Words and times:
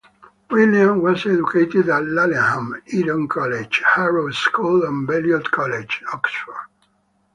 William 0.49 1.03
was 1.03 1.27
educated 1.27 1.87
at 1.87 2.01
Laleham, 2.01 2.73
Eton 2.87 3.27
College, 3.27 3.83
Harrow 3.85 4.31
School 4.31 4.83
and 4.83 5.05
Balliol 5.05 5.41
College, 5.43 6.01
Oxford. 6.11 6.65